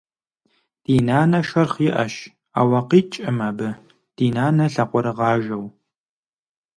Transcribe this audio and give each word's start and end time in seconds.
Ди 0.83 0.95
нанэ 1.07 1.39
шэрхъ 1.49 1.79
иӏэщ, 1.87 2.15
ауэ 2.59 2.79
къикӏкъым 2.89 3.39
абы, 3.49 3.69
ди 4.15 4.27
нанэ 4.35 4.65
лъакъуэрыгъажэу. 4.73 5.65